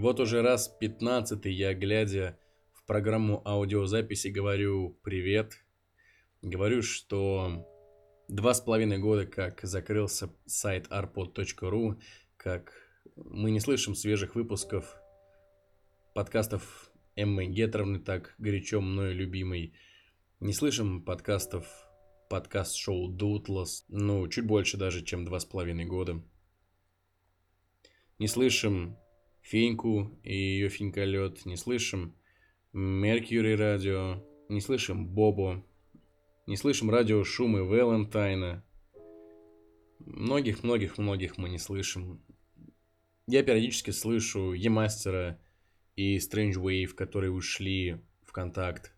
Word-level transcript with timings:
Вот 0.00 0.20
уже 0.20 0.42
раз 0.42 0.68
пятнадцатый 0.68 1.52
я, 1.52 1.74
глядя 1.74 2.38
в 2.72 2.86
программу 2.86 3.42
аудиозаписи, 3.44 4.28
говорю 4.28 4.96
«Привет». 5.02 5.54
Говорю, 6.40 6.82
что 6.82 7.66
два 8.28 8.54
с 8.54 8.60
половиной 8.60 8.98
года, 8.98 9.26
как 9.26 9.58
закрылся 9.64 10.32
сайт 10.46 10.86
arpod.ru, 10.86 12.00
как 12.36 12.72
мы 13.16 13.50
не 13.50 13.58
слышим 13.58 13.96
свежих 13.96 14.36
выпусков 14.36 14.94
подкастов 16.14 16.92
Эммы 17.16 17.46
Гетровны, 17.46 17.98
так 17.98 18.36
горячо 18.38 18.80
мною 18.80 19.16
любимой. 19.16 19.74
Не 20.38 20.52
слышим 20.52 21.02
подкастов, 21.02 21.66
подкаст-шоу 22.30 23.08
Дутлас, 23.08 23.84
ну, 23.88 24.28
чуть 24.28 24.46
больше 24.46 24.76
даже, 24.76 25.04
чем 25.04 25.24
два 25.24 25.40
с 25.40 25.44
половиной 25.44 25.86
года. 25.86 26.22
Не 28.20 28.28
слышим 28.28 28.96
Феньку 29.48 30.10
и 30.24 30.34
ее 30.34 30.68
Феньколет, 30.68 31.46
не 31.46 31.56
слышим 31.56 32.14
Меркьюри 32.74 33.54
радио, 33.54 34.22
не 34.50 34.60
слышим 34.60 35.08
Бобо, 35.08 35.64
не 36.46 36.58
слышим 36.58 36.90
радио 36.90 37.24
Шумы 37.24 37.64
Валентайна. 37.64 38.62
Многих-многих-многих 40.00 41.38
мы 41.38 41.48
не 41.48 41.56
слышим. 41.56 42.22
Я 43.26 43.42
периодически 43.42 43.90
слышу 43.90 44.52
Емастера 44.52 45.40
и 45.96 46.18
Strange 46.18 46.56
Wave, 46.56 46.88
которые 46.88 47.32
ушли 47.32 48.02
в 48.24 48.32
контакт. 48.32 48.94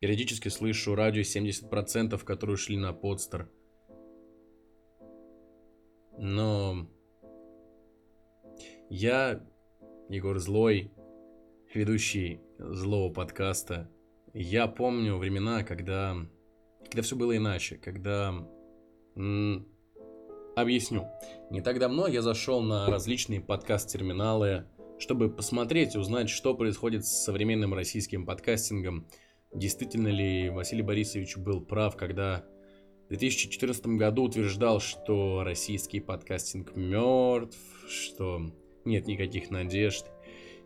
Периодически 0.00 0.48
слышу 0.48 0.94
радио 0.94 1.22
70%, 1.22 2.22
которые 2.24 2.54
ушли 2.54 2.76
на 2.76 2.92
подстер. 2.92 3.50
Но 6.18 6.90
я, 8.90 9.42
Егор 10.12 10.38
Злой, 10.38 10.92
ведущий 11.72 12.42
злого 12.58 13.10
подкаста, 13.10 13.90
я 14.34 14.66
помню 14.66 15.16
времена, 15.16 15.64
когда 15.64 16.18
когда 16.84 17.00
все 17.00 17.16
было 17.16 17.34
иначе, 17.34 17.78
когда... 17.78 18.46
М- 19.16 19.66
объясню. 20.54 21.08
Не 21.48 21.62
так 21.62 21.78
давно 21.78 22.08
я 22.08 22.20
зашел 22.20 22.60
на 22.60 22.88
различные 22.88 23.40
подкаст-терминалы, 23.40 24.66
чтобы 24.98 25.30
посмотреть, 25.30 25.96
узнать, 25.96 26.28
что 26.28 26.54
происходит 26.54 27.06
с 27.06 27.24
современным 27.24 27.72
российским 27.72 28.26
подкастингом. 28.26 29.08
Действительно 29.54 30.08
ли 30.08 30.50
Василий 30.50 30.82
Борисович 30.82 31.38
был 31.38 31.62
прав, 31.62 31.96
когда 31.96 32.44
в 33.06 33.08
2014 33.08 33.86
году 33.86 34.24
утверждал, 34.24 34.78
что 34.78 35.42
российский 35.42 36.00
подкастинг 36.00 36.76
мертв, 36.76 37.56
что 37.88 38.52
нет 38.84 39.06
никаких 39.06 39.50
надежд. 39.50 40.06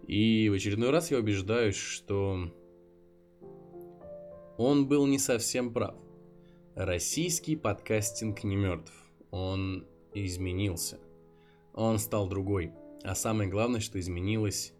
И 0.07 0.49
в 0.49 0.55
очередной 0.55 0.91
раз 0.91 1.11
я 1.11 1.19
убеждаюсь, 1.19 1.77
что 1.77 2.51
он 4.57 4.87
был 4.87 5.07
не 5.07 5.19
совсем 5.19 5.73
прав. 5.73 5.95
Российский 6.75 7.57
подкастинг 7.57 8.45
не 8.45 8.57
мертв. 8.57 8.93
Он 9.31 9.87
изменился. 10.15 10.99
Он 11.75 11.99
стал 11.99 12.29
другой. 12.29 12.73
А 13.03 13.15
самое 13.15 13.51
главное, 13.51 13.81
что 13.81 14.01
изменилось 14.01 14.73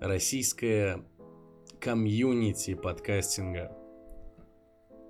российское 0.00 1.04
комьюнити 1.80 2.74
подкастинга. 2.74 3.76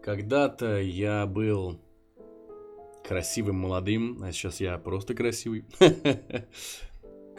Когда-то 0.03 0.81
я 0.81 1.27
был 1.27 1.81
красивым 3.05 3.57
молодым, 3.57 4.23
а 4.23 4.33
сейчас 4.33 4.61
я 4.61 4.77
просто 4.79 5.15
красивый. 5.15 5.65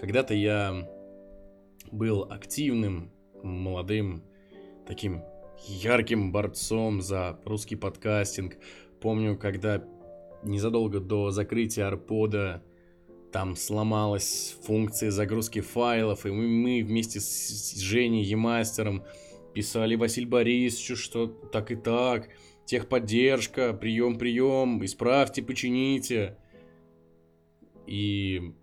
Когда-то 0.04 0.34
я 0.34 0.86
был 1.90 2.28
активным, 2.30 3.09
молодым, 3.42 4.26
таким 4.86 5.23
ярким 5.66 6.34
борцом 6.34 7.02
за 7.02 7.40
русский 7.45 7.78
подкастинг. 7.78 8.58
Помню, 9.00 9.38
когда 9.38 9.82
незадолго 10.44 11.00
до 11.00 11.32
закрытия 11.32 11.88
Арпода 11.88 12.61
там 13.32 13.55
сломалась 13.55 14.58
функция 14.64 15.10
загрузки 15.10 15.61
файлов, 15.61 16.26
и 16.26 16.32
мы, 16.32 16.83
вместе 16.83 17.22
с 17.22 17.73
Женей 17.80 18.26
Емастером 18.26 19.06
писали 19.54 19.95
Василь 19.95 20.27
Борисовичу, 20.27 20.98
что 20.98 21.27
так 21.27 21.72
и 21.72 21.77
так, 21.77 22.27
техподдержка, 22.66 23.72
прием, 23.72 24.17
прием, 24.17 24.83
исправьте, 24.83 25.42
почините. 25.42 26.38
И 27.88 28.54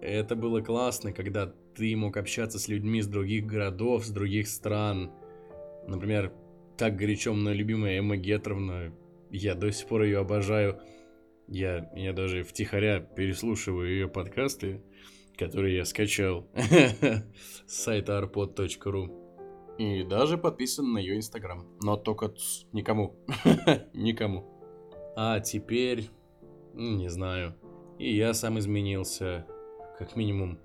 это 0.00 0.36
было 0.36 0.60
классно, 0.60 1.12
когда 1.12 1.52
ты 1.74 1.94
мог 1.96 2.16
общаться 2.16 2.58
с 2.58 2.68
людьми 2.68 3.02
с 3.02 3.06
других 3.06 3.46
городов, 3.46 4.04
с 4.04 4.10
других 4.10 4.48
стран, 4.48 5.12
Например, 5.86 6.32
так 6.76 6.96
горячо 6.96 7.32
мной 7.34 7.54
любимая 7.54 7.98
Эмма 7.98 8.16
Гетровна, 8.16 8.92
я 9.30 9.54
до 9.54 9.72
сих 9.72 9.88
пор 9.88 10.02
ее 10.02 10.18
обожаю. 10.18 10.80
Я, 11.48 11.90
я 11.96 12.12
даже 12.12 12.44
втихаря 12.44 13.00
переслушиваю 13.00 13.90
ее 13.90 14.08
подкасты, 14.08 14.82
которые 15.36 15.78
я 15.78 15.84
скачал 15.84 16.46
с 16.54 17.24
сайта 17.66 18.20
arpod.ru. 18.20 19.16
И 19.78 20.04
даже 20.04 20.38
подписан 20.38 20.92
на 20.92 20.98
ее 20.98 21.16
инстаграм. 21.16 21.66
Но 21.82 21.96
только 21.96 22.34
никому. 22.72 23.16
никому. 23.94 24.46
А 25.16 25.40
теперь... 25.40 26.08
Не 26.72 27.08
знаю. 27.08 27.56
И 27.98 28.14
я 28.14 28.32
сам 28.32 28.60
изменился. 28.60 29.44
Как 30.00 30.16
минимум, 30.16 30.58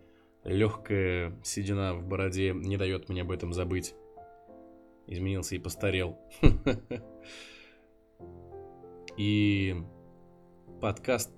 легкая 0.46 1.38
седина 1.44 1.94
в 1.94 2.08
бороде 2.08 2.54
не 2.54 2.78
дает 2.78 3.10
мне 3.10 3.24
об 3.24 3.32
этом 3.32 3.52
забыть 3.52 3.94
изменился 5.08 5.56
и 5.56 5.60
постарел. 5.60 6.18
И 9.18 9.76
подкаст 10.80 11.32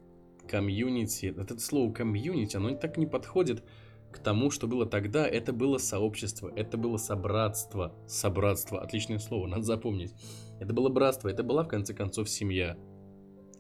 комьюнити, 0.47 1.34
это 1.36 1.57
слово 1.59 1.91
комьюнити, 1.91 2.56
оно 2.56 2.75
так 2.75 2.97
не 2.97 3.07
подходит 3.07 3.63
к 4.12 4.19
тому, 4.19 4.52
что 4.52 4.68
было 4.68 4.86
тогда. 4.86 5.28
Это 5.28 5.52
было 5.52 5.80
сообщество, 5.80 6.52
это 6.56 6.78
было 6.78 6.97
собратство. 6.97 7.96
Собратство, 8.07 8.80
отличное 8.80 9.18
слово, 9.18 9.47
надо 9.47 9.63
запомнить. 9.63 10.13
Это 10.59 10.72
было 10.72 10.90
братство, 10.90 11.30
это 11.30 11.41
была 11.41 11.63
в 11.63 11.68
конце 11.68 11.96
концов 11.96 12.30
семья. 12.30 12.78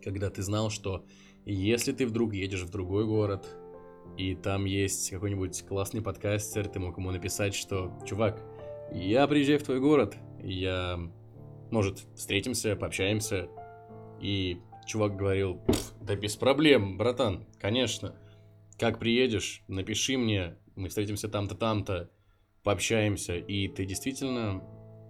Когда 0.03 0.29
ты 0.29 0.43
знал, 0.43 0.69
что 0.69 1.05
если 1.43 1.91
ты 1.91 2.05
вдруг 2.05 2.33
едешь 2.33 2.63
в 2.63 2.69
другой 2.69 3.05
город, 3.05 3.47
и 4.17 4.35
там 4.35 4.65
есть 4.65 5.11
какой-нибудь 5.11 5.63
классный 5.67 6.01
подкастер, 6.01 6.67
ты 6.67 6.79
мог 6.79 6.97
ему 6.97 7.11
написать, 7.11 7.53
что, 7.53 7.93
чувак, 8.05 8.41
я 8.91 9.27
приезжаю 9.27 9.59
в 9.59 9.63
твой 9.63 9.79
город, 9.79 10.17
я, 10.41 10.99
может, 11.71 11.99
встретимся, 12.15 12.75
пообщаемся. 12.75 13.47
И 14.19 14.59
чувак 14.87 15.15
говорил, 15.15 15.61
да 16.01 16.15
без 16.15 16.35
проблем, 16.35 16.97
братан, 16.97 17.45
конечно. 17.59 18.15
Как 18.79 18.99
приедешь, 18.99 19.63
напиши 19.67 20.17
мне, 20.17 20.57
мы 20.75 20.89
встретимся 20.89 21.27
там-то, 21.27 21.55
там-то, 21.55 22.09
пообщаемся. 22.63 23.35
И 23.35 23.67
ты 23.67 23.85
действительно 23.85 24.63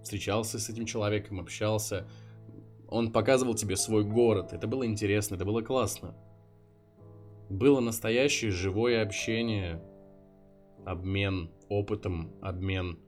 встречался 0.03 0.59
с 0.59 0.69
этим 0.69 0.85
человеком, 0.85 1.39
общался. 1.39 2.09
Он 2.89 3.11
показывал 3.11 3.55
тебе 3.55 3.77
свой 3.77 4.03
город. 4.03 4.51
Это 4.51 4.67
было 4.67 4.85
интересно, 4.85 5.35
это 5.35 5.45
было 5.45 5.61
классно. 5.61 6.15
Было 7.49 7.79
настоящее 7.79 8.51
живое 8.51 9.01
общение, 9.01 9.81
обмен 10.85 11.49
опытом, 11.69 12.33
обмен 12.41 12.99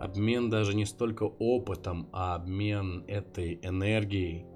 Обмен 0.00 0.48
даже 0.48 0.74
не 0.74 0.86
столько 0.86 1.24
опытом, 1.24 2.08
а 2.10 2.34
обмен 2.34 3.04
этой 3.06 3.60
энергией, 3.62 4.46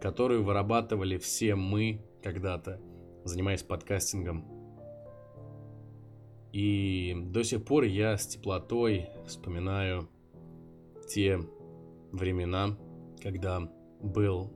которую 0.00 0.42
вырабатывали 0.42 1.16
все 1.16 1.54
мы 1.54 2.04
когда-то, 2.24 2.80
занимаясь 3.22 3.62
подкастингом. 3.62 4.44
И 6.52 7.14
до 7.16 7.44
сих 7.44 7.64
пор 7.64 7.84
я 7.84 8.18
с 8.18 8.26
теплотой 8.26 9.10
вспоминаю 9.28 10.08
те 11.08 11.38
времена, 12.10 12.76
когда 13.22 13.60
был 14.00 14.52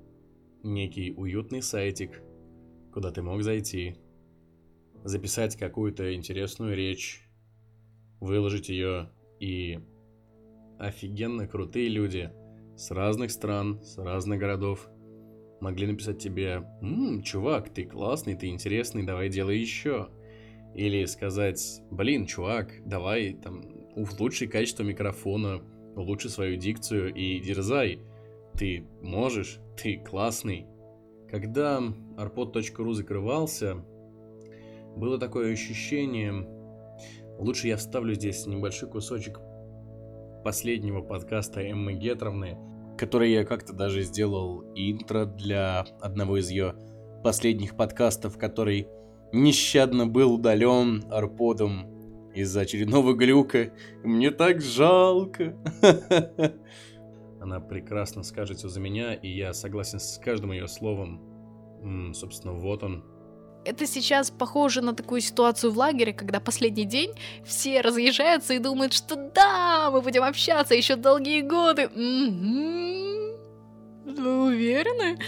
некий 0.64 1.14
уютный 1.17 1.62
сайтик, 1.62 2.25
куда 2.94 3.11
ты 3.11 3.23
мог 3.23 3.43
зайти, 3.43 3.96
записать 5.02 5.56
какую-то 5.56 6.14
интересную 6.14 6.76
речь, 6.76 7.29
выложить 8.20 8.69
ее 8.69 9.11
и 9.41 9.81
офигенно 10.79 11.49
крутые 11.49 11.88
люди 11.88 12.31
с 12.76 12.93
разных 12.93 13.32
стран, 13.32 13.82
с 13.82 13.99
разных 13.99 14.38
городов 14.38 14.88
могли 15.61 15.88
написать 15.88 16.19
тебе 16.19 16.62
«Ммм, 16.82 17.23
чувак, 17.23 17.75
ты 17.75 17.85
классный, 17.85 18.37
ты 18.37 18.46
интересный, 18.46 19.05
давай 19.05 19.29
делай 19.29 19.58
еще». 19.58 20.11
Или 20.73 21.05
сказать 21.06 21.82
«Блин, 21.91 22.26
чувак, 22.26 22.75
давай 22.87 23.35
там 23.35 23.64
улучши 23.96 24.46
качество 24.46 24.85
микрофона, 24.85 25.61
улучши 25.96 26.29
свою 26.29 26.56
дикцию 26.56 27.12
и 27.12 27.41
дерзай. 27.41 27.99
Ты 28.56 28.87
можешь, 29.02 29.58
ты 29.76 29.99
классный». 29.99 30.69
Когда 31.34 31.82
arpod.ru 32.16 32.92
закрывался, 32.92 33.84
было 34.94 35.19
такое 35.19 35.52
ощущение, 35.52 36.46
Лучше 37.40 37.66
я 37.66 37.76
вставлю 37.76 38.14
здесь 38.14 38.46
небольшой 38.46 38.88
кусочек 38.88 39.40
последнего 40.44 41.00
подкаста 41.00 41.60
Эммы 41.60 41.94
Гетровны, 41.94 42.56
который 42.96 43.32
я 43.32 43.44
как-то 43.44 43.72
даже 43.72 44.02
сделал 44.02 44.62
интро 44.76 45.25
для 45.25 45.81
одного 46.00 46.36
из 46.38 46.50
ее 46.50 46.76
последних 47.25 47.76
подкастов, 47.76 48.38
который 48.38 48.86
нещадно 49.32 50.06
был 50.06 50.34
удален 50.34 51.02
арподом 51.10 52.31
из-за 52.32 52.60
очередного 52.60 53.12
глюка. 53.12 53.72
Мне 54.04 54.31
так 54.31 54.62
жалко. 54.62 55.56
Она 57.44 57.61
прекрасно 57.61 58.23
скажет 58.23 58.56
все 58.56 58.69
за 58.69 58.81
меня, 58.81 59.12
и 59.12 59.29
я 59.29 59.52
согласен 59.52 60.00
с 60.00 60.19
каждым 60.19 60.52
ее 60.52 60.67
словом. 60.67 61.20
М, 61.82 62.14
собственно, 62.14 62.55
вот 62.55 62.82
он, 62.82 63.05
это 63.67 63.87
сейчас 63.87 64.31
похоже 64.31 64.81
на 64.81 64.94
такую 64.94 65.20
ситуацию 65.20 65.70
в 65.70 65.76
лагере, 65.76 66.14
когда 66.14 66.41
последний 66.41 66.87
день 66.87 67.12
все 67.44 67.82
разъезжаются 67.82 68.55
и 68.55 68.58
думают, 68.58 68.94
что 68.94 69.17
да, 69.17 69.91
мы 69.91 70.00
будем 70.00 70.23
общаться 70.23 70.75
еще 70.75 70.96
долгие 70.96 71.43
годы. 71.43 71.88
Угу. 71.88 73.02
Вы 74.23 74.44
уверены? 74.46 75.19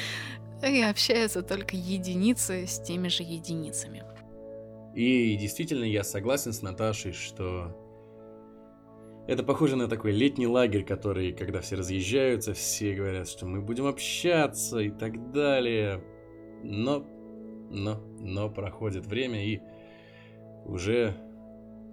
И 0.66 0.80
общаются 0.80 1.42
только 1.42 1.76
единицы 1.76 2.66
с 2.66 2.80
теми 2.80 3.08
же 3.08 3.24
единицами. 3.24 4.04
И 4.94 5.36
действительно, 5.36 5.84
я 5.84 6.02
согласен 6.02 6.54
с 6.54 6.62
Наташей, 6.62 7.12
что 7.12 7.76
это 9.26 9.42
похоже 9.42 9.76
на 9.76 9.88
такой 9.88 10.12
летний 10.12 10.46
лагерь, 10.46 10.84
который, 10.84 11.32
когда 11.32 11.60
все 11.60 11.76
разъезжаются, 11.76 12.54
все 12.54 12.94
говорят, 12.94 13.28
что 13.28 13.46
мы 13.46 13.60
будем 13.60 13.86
общаться 13.86 14.78
и 14.78 14.90
так 14.90 15.32
далее. 15.32 16.02
Но 16.62 17.06
но, 17.70 18.00
но 18.20 18.48
проходит 18.48 19.06
время, 19.06 19.44
и 19.44 19.60
уже 20.64 21.16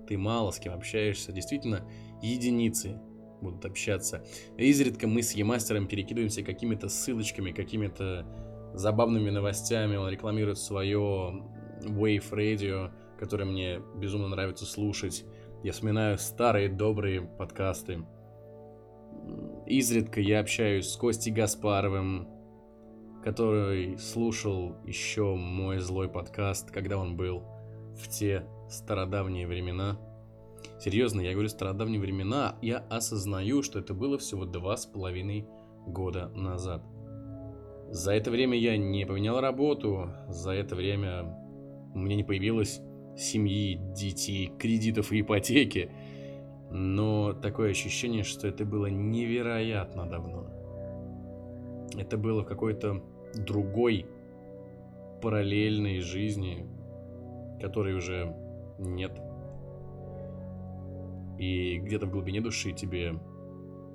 ты 0.08 0.18
мало 0.18 0.52
с 0.52 0.60
кем 0.60 0.74
общаешься. 0.74 1.32
Действительно, 1.32 1.88
единицы 2.22 3.00
будут 3.42 3.66
общаться. 3.66 4.24
Изредка 4.58 5.08
мы 5.08 5.22
с 5.22 5.34
Емастером 5.34 5.88
перекидываемся 5.88 6.44
какими-то 6.44 6.90
ссылочками, 6.90 7.52
какими-то 7.52 8.26
забавными 8.74 9.30
новостями. 9.30 9.96
Он 9.96 10.10
рекламирует 10.10 10.58
свое 10.58 11.44
Wave 11.82 12.32
Radio, 12.32 12.92
которое 13.20 13.46
мне 13.46 13.82
безумно 13.96 14.28
нравится 14.28 14.66
слушать. 14.66 15.26
Я 15.64 15.72
вспоминаю 15.72 16.18
старые 16.18 16.68
добрые 16.68 17.22
подкасты. 17.22 18.04
Изредка 19.66 20.20
я 20.20 20.42
общаюсь 20.42 20.90
с 20.90 20.98
Костей 20.98 21.32
Гаспаровым, 21.32 22.28
который 23.24 23.98
слушал 23.98 24.76
еще 24.86 25.36
мой 25.36 25.80
злой 25.80 26.10
подкаст, 26.10 26.70
когда 26.70 26.98
он 26.98 27.16
был 27.16 27.44
в 27.96 28.10
те 28.10 28.46
стародавние 28.70 29.48
времена. 29.48 29.98
Серьезно, 30.82 31.22
я 31.22 31.32
говорю 31.32 31.48
стародавние 31.48 32.02
времена, 32.02 32.58
я 32.62 32.80
осознаю, 32.90 33.64
что 33.64 33.80
это 33.80 33.94
было 33.94 34.18
всего 34.18 34.44
два 34.44 34.76
с 34.76 34.86
половиной 34.86 35.48
года 35.88 36.28
назад. 36.36 36.84
За 37.90 38.12
это 38.12 38.32
время 38.32 38.58
я 38.58 38.76
не 38.76 39.06
поменял 39.06 39.40
работу, 39.40 40.10
за 40.28 40.52
это 40.52 40.76
время 40.76 41.24
у 41.94 42.00
меня 42.00 42.18
не 42.18 42.26
появилось 42.26 42.82
семьи, 43.18 43.80
детей, 43.96 44.52
кредитов 44.58 45.12
и 45.12 45.22
ипотеки. 45.22 45.92
Но 46.72 47.34
такое 47.34 47.72
ощущение, 47.72 48.24
что 48.24 48.48
это 48.48 48.66
было 48.66 48.88
невероятно 48.88 50.08
давно. 50.08 50.48
Это 51.98 52.18
было 52.18 52.42
в 52.42 52.48
какой-то 52.48 53.04
другой 53.36 54.08
параллельной 55.22 56.00
жизни, 56.00 56.66
которой 57.62 57.96
уже 57.96 58.36
нет. 58.80 59.20
И 61.38 61.80
где-то 61.80 62.08
в 62.08 62.12
глубине 62.12 62.42
души 62.42 62.72
тебе 62.72 63.14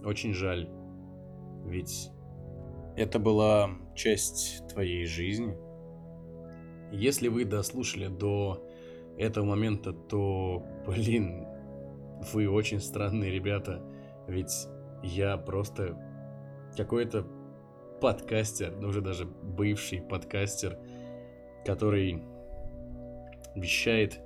очень 0.05 0.33
жаль, 0.33 0.69
ведь 1.65 2.11
это 2.97 3.19
была 3.19 3.71
часть 3.95 4.67
твоей 4.69 5.05
жизни. 5.07 5.57
Если 6.93 7.29
вы 7.29 7.45
дослушали 7.45 8.09
до 8.09 8.68
этого 9.19 9.45
момента, 9.45 9.93
то, 9.93 10.65
блин, 10.87 11.47
вы 12.33 12.49
очень 12.49 12.81
странные 12.81 13.31
ребята, 13.31 13.83
ведь 14.27 14.69
я 15.03 15.37
просто 15.37 15.97
какой-то 16.77 17.27
подкастер, 18.01 18.77
ну 18.81 18.89
уже 18.89 19.01
даже 19.01 19.27
бывший 19.27 20.01
подкастер, 20.01 20.79
который 21.65 22.23
вещает 23.55 24.21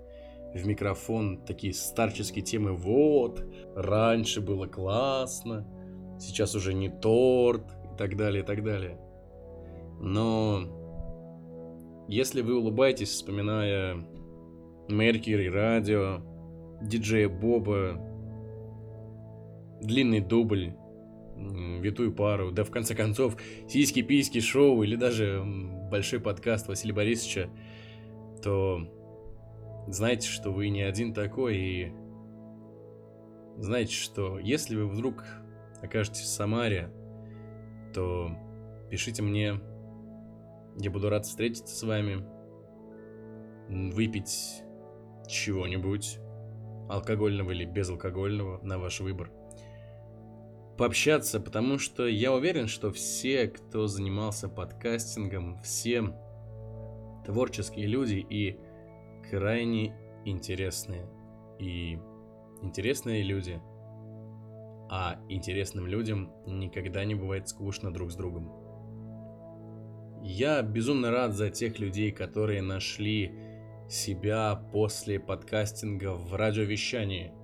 в 0.55 0.67
микрофон 0.67 1.39
такие 1.45 1.73
старческие 1.73 2.45
темы. 2.45 2.73
Вот, 2.73 3.45
раньше 3.75 4.41
было 4.41 4.67
классно, 4.67 5.67
сейчас 6.21 6.55
уже 6.55 6.75
не 6.75 6.91
торт 6.91 7.65
и 7.93 7.97
так 7.97 8.17
далее, 8.17 8.43
и 8.43 8.47
так 8.47 8.63
далее. 8.63 8.99
Но 10.01 10.63
если 12.09 12.43
вы 12.43 12.59
улыбаетесь, 12.59 13.11
вспоминая 13.11 14.05
Меркьюри, 14.93 15.49
радио, 15.49 16.21
диджея 16.83 17.29
Боба, 17.29 18.01
длинный 19.81 20.21
дубль 20.21 20.75
витую 21.37 22.13
пару, 22.15 22.53
да 22.53 22.65
в 22.65 22.71
конце 22.71 22.95
концов 22.95 23.37
сиськи-письки 23.69 24.41
шоу 24.41 24.83
или 24.83 24.97
даже 24.97 25.43
большой 25.91 26.21
подкаст 26.21 26.69
Василия 26.69 26.95
Борисовича, 26.95 27.49
то 28.43 28.87
знаете, 29.89 30.29
что 30.29 30.51
вы 30.51 30.69
не 30.69 30.83
один 30.83 31.13
такой, 31.13 31.57
и 31.57 31.93
знаете, 33.57 33.95
что 33.95 34.39
если 34.39 34.77
вы 34.77 34.87
вдруг 34.87 35.25
окажетесь 35.83 36.23
в 36.23 36.29
Самаре, 36.29 36.91
то 37.95 38.31
пишите 38.91 39.23
мне, 39.23 39.61
я 40.79 40.91
буду 40.91 41.09
рад 41.09 41.27
встретиться 41.27 41.75
с 41.75 41.83
вами, 41.83 42.25
выпить 43.69 44.63
чего-нибудь, 45.29 46.19
алкогольного 46.89 47.53
или 47.53 47.65
безалкогольного, 47.65 48.61
на 48.63 48.79
ваш 48.79 49.01
выбор– 49.01 49.31
пообщаться, 50.77 51.41
потому 51.41 51.79
что 51.79 52.07
я 52.07 52.33
уверен, 52.33 52.67
что 52.67 52.91
все, 52.91 53.47
кто 53.47 53.87
занимался 53.87 54.49
подкастингом, 54.49 55.61
все 55.63 56.13
творческие 57.25 57.87
люди 57.87 58.27
и 58.29 58.59
крайне 59.31 59.95
интересные. 60.25 61.09
И 61.59 61.99
интересные 62.63 63.23
люди. 63.23 63.61
А 64.91 65.21
интересным 65.29 65.87
людям 65.87 66.33
никогда 66.47 67.05
не 67.05 67.15
бывает 67.15 67.49
скучно 67.49 67.93
друг 67.93 68.11
с 68.11 68.17
другом. 68.17 68.51
Я 70.25 70.63
безумно 70.63 71.11
рад 71.11 71.33
за 71.33 71.51
тех 71.51 71.79
людей, 71.79 72.11
которые 72.13 72.61
нашли 72.61 73.33
себя 73.93 74.57
после 74.73 75.21
подкастинга 75.21 76.15
в 76.15 76.35
радиовещании– 76.35 77.33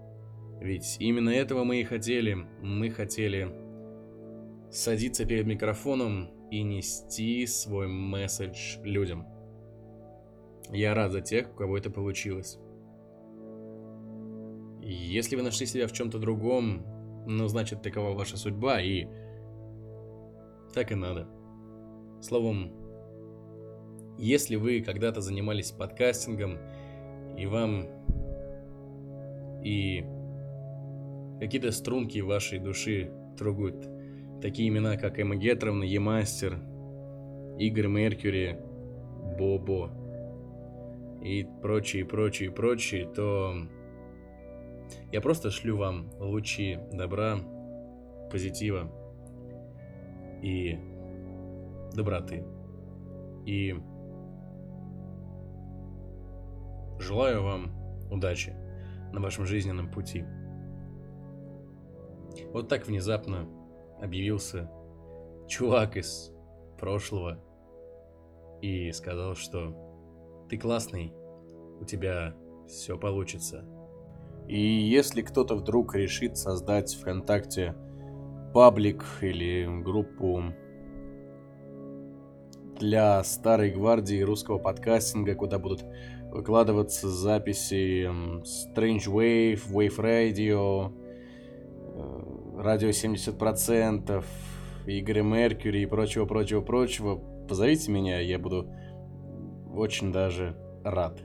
ведь 0.60 0.96
именно 0.98 1.30
этого 1.30 1.64
мы 1.64 1.80
и 1.80 1.84
хотели. 1.84 2.34
Мы 2.62 2.90
хотели 2.90 3.54
садиться 4.70 5.24
перед 5.24 5.46
микрофоном 5.46 6.30
и 6.50 6.62
нести 6.62 7.46
свой 7.46 7.86
месседж 7.86 8.78
людям. 8.82 9.26
Я 10.70 10.94
рад 10.94 11.12
за 11.12 11.20
тех, 11.20 11.50
у 11.52 11.54
кого 11.54 11.78
это 11.78 11.90
получилось. 11.90 12.58
Если 14.82 15.36
вы 15.36 15.42
нашли 15.42 15.66
себя 15.66 15.86
в 15.86 15.92
чем-то 15.92 16.18
другом, 16.18 16.84
ну, 17.26 17.46
значит, 17.46 17.82
такова 17.82 18.14
ваша 18.14 18.36
судьба, 18.36 18.80
и 18.80 19.06
так 20.74 20.90
и 20.92 20.94
надо. 20.94 21.28
Словом, 22.20 22.72
если 24.18 24.56
вы 24.56 24.80
когда-то 24.80 25.20
занимались 25.20 25.70
подкастингом, 25.70 26.58
и 27.36 27.46
вам 27.46 27.86
и 29.64 30.04
Какие-то 31.40 31.70
струнки 31.70 32.18
вашей 32.18 32.58
души 32.58 33.12
трогают. 33.36 33.88
Такие 34.42 34.68
имена, 34.68 34.96
как 34.96 35.20
Эмма 35.20 35.36
Гетровна, 35.36 35.84
Емастер, 35.84 36.58
Игорь 37.58 37.86
Меркьюри, 37.86 38.58
Бобо 39.38 39.90
и 41.22 41.46
прочие, 41.62 42.04
прочие, 42.04 42.50
прочие, 42.50 43.06
то 43.06 43.54
я 45.12 45.20
просто 45.20 45.50
шлю 45.50 45.76
вам 45.76 46.10
лучи 46.18 46.78
добра, 46.92 47.38
позитива 48.32 48.90
и 50.42 50.76
доброты. 51.94 52.44
И 53.46 53.76
желаю 56.98 57.42
вам 57.42 57.72
удачи 58.10 58.54
на 59.12 59.20
вашем 59.20 59.46
жизненном 59.46 59.90
пути. 59.90 60.24
Вот 62.52 62.68
так 62.68 62.86
внезапно 62.86 63.48
объявился 64.00 64.70
чувак 65.48 65.96
из 65.96 66.32
прошлого 66.78 67.38
и 68.62 68.92
сказал, 68.92 69.34
что 69.34 69.74
ты 70.48 70.56
классный, 70.56 71.12
у 71.80 71.84
тебя 71.84 72.34
все 72.66 72.98
получится. 72.98 73.64
И 74.46 74.60
если 74.60 75.22
кто-то 75.22 75.56
вдруг 75.56 75.94
решит 75.94 76.36
создать 76.36 76.94
ВКонтакте 76.94 77.74
паблик 78.54 79.04
или 79.20 79.66
группу 79.82 80.42
для 82.78 83.22
старой 83.24 83.70
гвардии 83.70 84.22
русского 84.22 84.58
подкастинга, 84.58 85.34
куда 85.34 85.58
будут 85.58 85.84
выкладываться 86.30 87.08
записи 87.08 88.06
Strange 88.42 89.06
Wave, 89.06 89.60
Wave 89.70 89.96
Radio, 89.98 90.92
э, 91.94 92.62
Радио 92.62 92.88
70%, 92.88 94.24
Игоря 94.86 95.22
Меркьюри 95.22 95.82
и 95.82 95.86
прочего-прочего-прочего. 95.86 97.16
Позовите 97.48 97.90
меня, 97.90 98.20
я 98.20 98.38
буду 98.38 98.70
очень 99.74 100.12
даже 100.12 100.56
рад. 100.84 101.20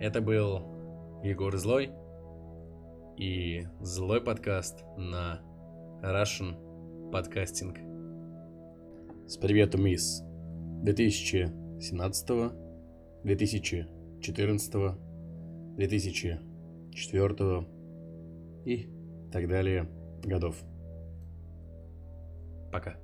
Это 0.00 0.20
был 0.20 0.62
Егор 1.22 1.56
Злой 1.56 1.90
и 3.16 3.66
Злой 3.80 4.20
подкаст 4.20 4.84
на 4.96 5.40
Russian 6.02 6.56
Podcasting. 7.10 7.76
С 9.26 9.36
приветом 9.36 9.86
из 9.86 10.22
2017, 10.82 12.67
2014, 13.28 14.96
2004 15.76 17.66
и 18.64 18.88
так 19.30 19.48
далее 19.48 19.86
годов. 20.24 20.56
Пока. 22.72 22.96